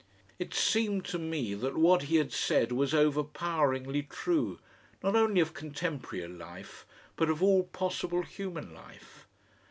It 0.39 0.55
seemed 0.55 1.05
to 1.05 1.19
me 1.19 1.53
that 1.53 1.77
what 1.77 2.01
he 2.09 2.15
had 2.15 2.33
said 2.33 2.71
was 2.71 2.91
overpoweringly 2.91 4.01
true, 4.01 4.57
not 5.03 5.15
only 5.15 5.39
of 5.41 5.53
contemporary 5.53 6.27
life, 6.27 6.87
but 7.15 7.29
of 7.29 7.43
all 7.43 7.65
possible 7.65 8.23
human 8.23 8.73
life. 8.73 9.27